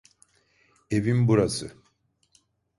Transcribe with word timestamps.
Evim 0.91 1.27
burası. 1.27 1.71